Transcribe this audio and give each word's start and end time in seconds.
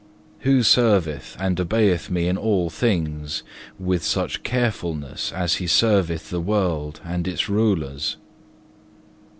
Who 0.39 0.63
serveth 0.63 1.37
and 1.39 1.59
obeyeth 1.61 2.09
Me 2.09 2.27
in 2.27 2.35
all 2.35 2.71
things, 2.71 3.43
with 3.77 4.03
such 4.03 4.41
carefulness 4.41 5.31
as 5.31 5.57
he 5.57 5.67
serveth 5.67 6.31
the 6.31 6.41
world 6.41 6.99
and 7.05 7.27
its 7.27 7.47
rulers? 7.47 8.17